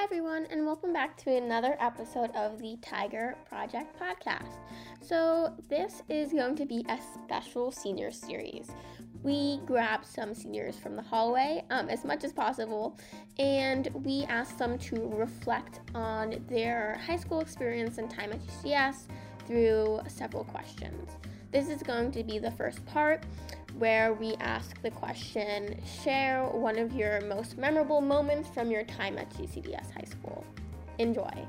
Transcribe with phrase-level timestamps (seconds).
[0.00, 4.56] Hi, everyone, and welcome back to another episode of the Tiger Project podcast.
[5.02, 8.70] So, this is going to be a special senior series.
[9.22, 12.98] We grabbed some seniors from the hallway um, as much as possible,
[13.38, 19.02] and we asked them to reflect on their high school experience and time at GCS
[19.46, 21.10] through several questions.
[21.52, 23.24] This is going to be the first part
[23.78, 29.18] where we ask the question share one of your most memorable moments from your time
[29.18, 30.44] at GCDS High School.
[30.98, 31.46] Enjoy.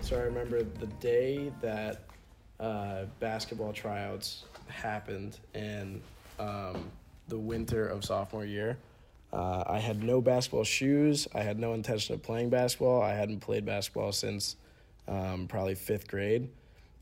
[0.00, 2.02] So I remember the day that
[2.60, 6.00] uh, basketball tryouts happened in
[6.38, 6.90] um,
[7.28, 8.78] the winter of sophomore year.
[9.32, 11.28] Uh, I had no basketball shoes.
[11.34, 13.02] I had no intention of playing basketball.
[13.02, 14.56] I hadn't played basketball since
[15.06, 16.48] um, probably fifth grade.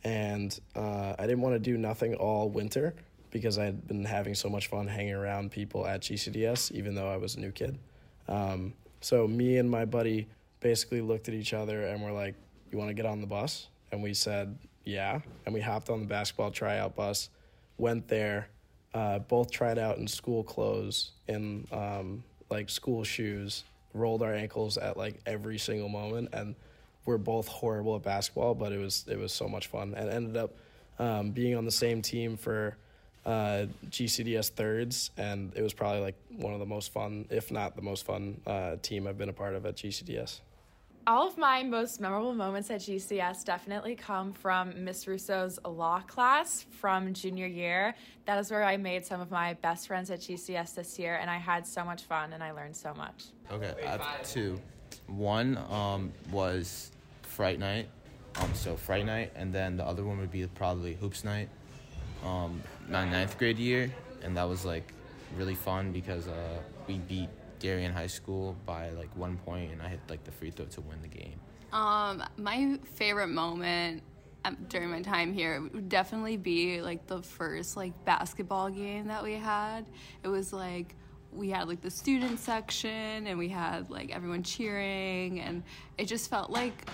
[0.04, 2.95] And uh, I didn't want to do nothing all winter
[3.30, 7.09] because I had been having so much fun hanging around people at GCDS, even though
[7.09, 7.79] I was a new kid.
[8.29, 10.29] Um, so me and my buddy
[10.60, 12.35] basically looked at each other and were like,
[12.71, 16.01] "You want to get on the bus?" And we said, "Yeah." And we hopped on
[16.01, 17.29] the basketball tryout bus,
[17.79, 18.49] went there,
[18.95, 24.79] uh, both tried out in school clothes, in um, like school shoes, rolled our ankles
[24.79, 26.55] at like every single moment, and
[27.05, 30.37] we're both horrible at basketball, but it was it was so much fun, and ended
[30.37, 30.57] up
[30.99, 32.77] um, being on the same team for
[33.27, 37.74] uh, GCDS thirds, and it was probably like one of the most fun, if not
[37.74, 40.41] the most fun, uh, team I've been a part of at GCDS.
[41.09, 46.66] All of my most memorable moments at GCS definitely come from Miss Russo's law class
[46.71, 47.95] from junior year.
[48.27, 51.30] That is where I made some of my best friends at GCS this year, and
[51.30, 53.27] I had so much fun and I learned so much.
[53.52, 54.61] Okay, I have two.
[55.07, 56.90] One um, was
[57.23, 57.88] Fright Night,
[58.37, 61.49] um, so Fright Night, and then the other one would be probably Hoops Night
[62.24, 63.92] um, my ninth grade year,
[64.22, 64.92] and that was like
[65.36, 67.28] really fun because uh, we beat
[67.59, 70.81] Darien High School by like one point, and I hit like the free throw to
[70.82, 71.41] win the game.
[71.72, 74.03] Um, my favorite moment
[74.44, 79.22] um, during my time here would definitely be like the first like basketball game that
[79.22, 79.87] we had.
[80.22, 80.94] It was like
[81.32, 85.62] we had like the student section and we had like everyone cheering and
[85.99, 86.88] it just felt like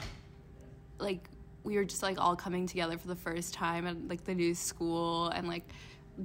[0.99, 1.28] like
[1.65, 4.55] we were just like all coming together for the first time at like the new
[4.55, 5.65] school and like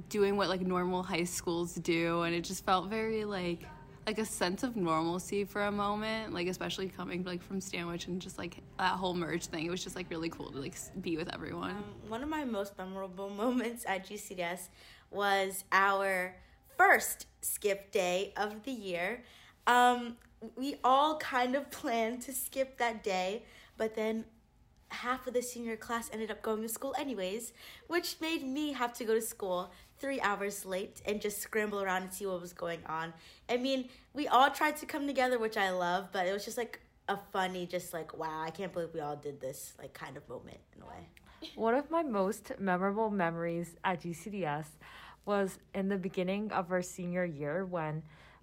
[0.08, 2.22] doing what like normal high schools do.
[2.22, 3.64] And it just felt very like
[4.06, 8.22] like a sense of normalcy for a moment like especially coming like from stanwich and
[8.22, 9.66] just like that whole merge thing.
[9.66, 11.72] It was just like really cool to like be with everyone.
[11.72, 14.68] Um, one of my most memorable moments at gcds
[15.10, 16.34] was our
[16.76, 19.22] first skip day of the year.
[19.66, 20.16] Um,
[20.56, 23.42] we all kind of planned to skip that day
[23.76, 24.24] but then
[24.90, 27.52] half of the senior class ended up going to school anyways,
[27.86, 32.02] which made me have to go to school three hours late and just scramble around
[32.02, 33.12] and see what was going on.
[33.48, 36.56] I mean, we all tried to come together, which I love, but it was just
[36.56, 40.16] like a funny, just like, wow, I can't believe we all did this, like, kind
[40.16, 41.08] of moment in a way.
[41.54, 44.66] One of my most memorable memories at GCDS
[45.24, 48.02] was in the beginning of our senior year when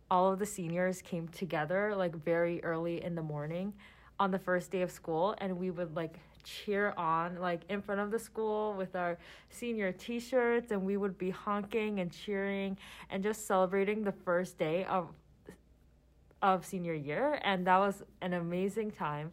[0.09, 3.73] all of the seniors came together like very early in the morning
[4.19, 7.99] on the first day of school and we would like cheer on like in front
[7.99, 9.17] of the school with our
[9.49, 12.77] senior t-shirts and we would be honking and cheering
[13.09, 15.09] and just celebrating the first day of
[16.41, 19.31] of senior year and that was an amazing time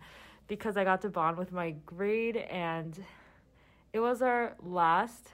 [0.49, 2.99] because I got to bond with my grade and
[3.93, 5.29] it was our last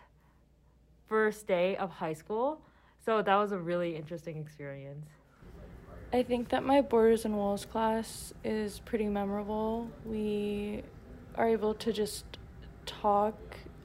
[1.06, 2.60] first day of high school
[3.04, 5.06] so that was a really interesting experience.
[6.12, 9.90] I think that my Borders and Walls class is pretty memorable.
[10.06, 10.82] We
[11.34, 12.24] are able to just
[12.86, 13.36] talk.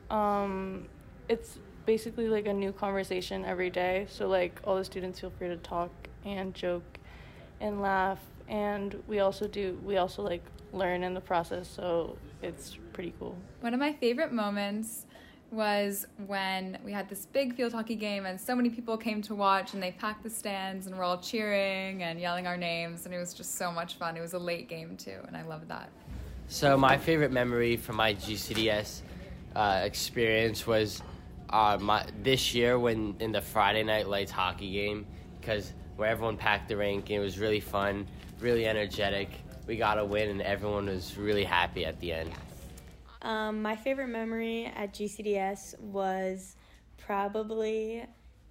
[0.09, 0.87] Um,
[1.27, 4.07] it's basically like a new conversation every day.
[4.09, 5.91] So like all the students feel free to talk
[6.25, 6.97] and joke
[7.59, 12.77] and laugh and we also do we also like learn in the process so it's
[12.93, 13.37] pretty cool.
[13.61, 15.05] One of my favorite moments
[15.53, 19.35] was when we had this big field hockey game and so many people came to
[19.35, 23.13] watch and they packed the stands and we're all cheering and yelling our names and
[23.13, 24.17] it was just so much fun.
[24.17, 25.89] It was a late game too and I loved that.
[26.47, 29.01] So my favorite memory from my GCDS
[29.55, 31.01] uh, experience was
[31.51, 35.05] uh, my, this year when in the Friday night lights hockey game
[35.39, 38.07] because where everyone packed the rink and it was really fun,
[38.39, 39.29] really energetic.
[39.67, 42.31] We got a win and everyone was really happy at the end.
[43.23, 46.57] Um, my favorite memory at GCDS was
[46.97, 48.05] probably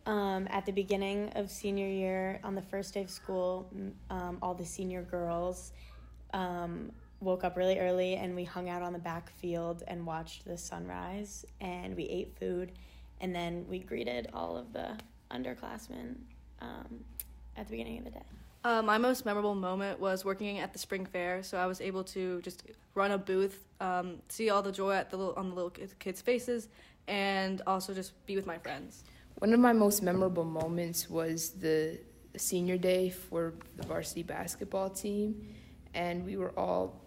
[0.06, 3.70] um, at the beginning of senior year on the first day of school.
[4.08, 5.72] Um, all the senior girls
[6.32, 6.90] um,
[7.20, 10.56] woke up really early and we hung out on the back field and watched the
[10.56, 12.72] sunrise and we ate food
[13.20, 14.96] and then we greeted all of the
[15.30, 16.16] underclassmen
[16.60, 17.04] um,
[17.56, 18.24] at the beginning of the day.
[18.64, 21.42] Uh, my most memorable moment was working at the spring fair.
[21.42, 22.62] So I was able to just
[22.94, 26.22] run a booth, um, see all the joy at the little, on the little kids'
[26.22, 26.68] faces,
[27.08, 29.02] and also just be with my friends.
[29.38, 31.98] One of my most memorable moments was the
[32.36, 35.48] senior day for the varsity basketball team,
[35.94, 37.00] and we were all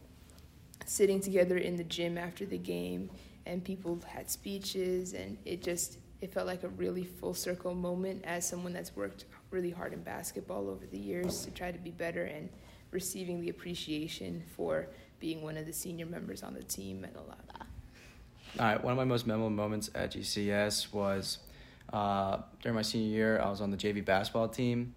[0.86, 3.10] sitting together in the gym after the game,
[3.46, 8.24] and people had speeches, and it just it felt like a really full circle moment
[8.26, 11.92] as someone that's worked really hard in basketball over the years to try to be
[11.92, 12.50] better and
[12.92, 14.88] receiving the appreciation for
[15.20, 17.40] being one of the senior members on the team meant a lot.
[18.60, 21.40] All right, one of my most memorable moments at GCS was
[21.92, 23.40] uh, during my senior year.
[23.40, 24.96] I was on the JV basketball team,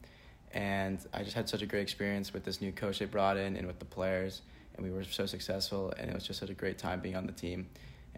[0.52, 3.56] and I just had such a great experience with this new coach they brought in
[3.56, 4.42] and with the players,
[4.76, 7.26] and we were so successful, and it was just such a great time being on
[7.26, 7.66] the team.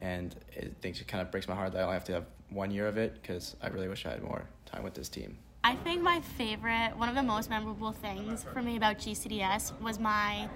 [0.02, 2.70] And it, it kind of breaks my heart that I only have to have one
[2.70, 5.38] year of it because I really wish I had more time with this team.
[5.62, 9.98] I think my favorite, one of the most memorable things for me about GCDS was
[9.98, 10.48] my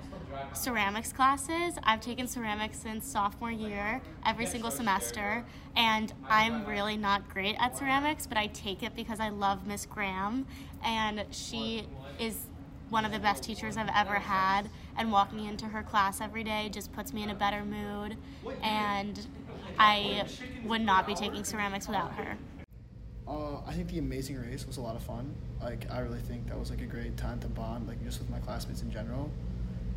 [0.55, 1.75] ceramics classes.
[1.83, 5.45] I've taken ceramics since sophomore year, every single semester,
[5.77, 9.85] and I'm really not great at ceramics, but I take it because I love Miss
[9.85, 10.47] Graham,
[10.83, 11.87] and she
[12.19, 12.47] is
[12.89, 16.71] one of the best teachers I've ever had, and walking into her class every day
[16.73, 18.17] just puts me in a better mood,
[18.63, 19.21] and
[19.79, 20.25] I
[20.65, 22.39] would not be taking ceramics without her.
[23.27, 25.35] Uh, I think the Amazing Race was a lot of fun.
[25.63, 28.29] Like, I really think that was like a great time to bond, like just with
[28.29, 29.31] my classmates in general,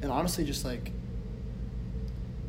[0.01, 0.91] and honestly, just like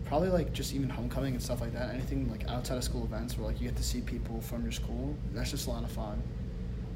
[0.08, 1.94] probably like just even homecoming and stuff like that.
[1.94, 4.72] Anything like outside of school events where like you get to see people from your
[4.72, 5.14] school.
[5.32, 6.22] That's just a lot of fun.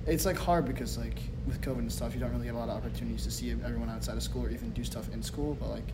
[0.06, 2.69] It's like hard because like with COVID and stuff, you don't really get a lot
[2.69, 5.56] of opportunities to see everyone outside of school or even do stuff in school.
[5.61, 5.88] But like,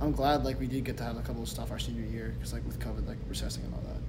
[0.00, 2.34] I'm glad like we did get to have a couple of stuff our senior year
[2.38, 3.99] because like with COVID, like recessing and all that.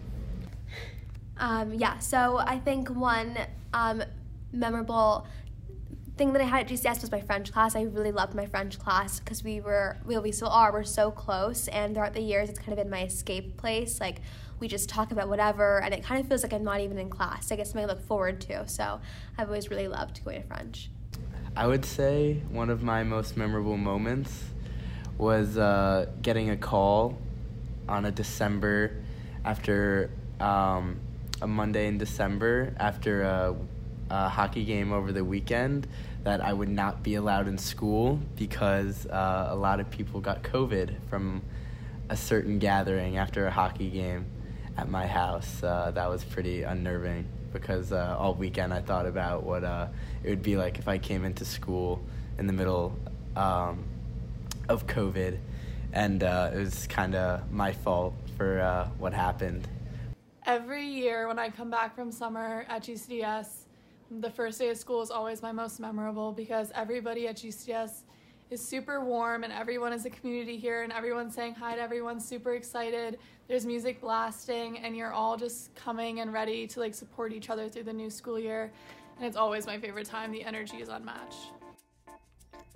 [1.38, 3.38] Um, yeah, so I think one
[3.74, 4.04] um,
[4.52, 5.26] memorable
[6.18, 7.76] thing that I had at GCS was my French class.
[7.76, 11.10] I really loved my French class because we were, well, we still are, we're so
[11.10, 11.68] close.
[11.70, 14.00] And throughout the years, it's kind of been my escape place.
[14.00, 14.22] Like,
[14.62, 17.10] we just talk about whatever, and it kind of feels like I'm not even in
[17.10, 17.52] class.
[17.52, 18.68] I guess something I look forward to.
[18.68, 19.02] So
[19.38, 20.90] I've always really loved going to French.
[21.56, 24.44] I would say one of my most memorable moments
[25.18, 27.18] was uh, getting a call
[27.90, 29.02] on a December
[29.44, 31.00] after um,
[31.42, 33.56] a Monday in December after a,
[34.10, 35.88] a, hockey game over the weekend
[36.24, 40.44] that I would not be allowed in school because uh, a lot of people got
[40.44, 41.42] COVID from
[42.10, 44.26] a certain gathering after a hockey game
[44.78, 45.64] at my house.
[45.64, 49.88] Uh, that was pretty unnerving because uh, all weekend I thought about what uh,
[50.24, 52.02] it would be like if I came into school
[52.38, 52.98] in the middle
[53.36, 53.84] um,
[54.70, 55.38] of COVID,
[55.94, 59.68] and uh, it was kind of my fault for uh, what happened.
[60.52, 63.68] Every year when I come back from summer at GCDS,
[64.20, 68.02] the first day of school is always my most memorable because everybody at GCDS
[68.50, 72.20] is super warm and everyone is a community here and everyone's saying hi to everyone
[72.20, 73.18] super excited.
[73.48, 77.70] There's music blasting and you're all just coming and ready to like support each other
[77.70, 78.74] through the new school year.
[79.20, 80.34] And it's always my favorite time.
[80.34, 81.54] The energy is unmatched.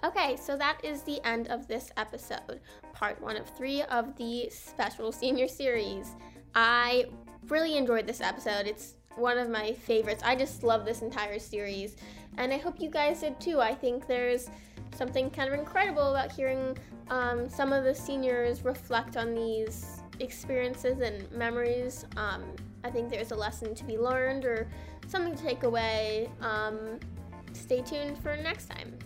[0.01, 2.61] Okay, so that is the end of this episode,
[2.93, 6.15] part one of three of the special senior series.
[6.55, 7.07] I
[7.49, 8.67] really enjoyed this episode.
[8.67, 10.21] It's one of my favorites.
[10.25, 11.95] I just love this entire series,
[12.37, 13.61] and I hope you guys did too.
[13.61, 14.49] I think there's
[14.95, 16.77] something kind of incredible about hearing
[17.09, 22.05] um, some of the seniors reflect on these experiences and memories.
[22.17, 22.43] Um,
[22.83, 24.67] I think there's a lesson to be learned or
[25.07, 26.29] something to take away.
[26.41, 26.99] Um,
[27.53, 28.97] stay tuned for next time.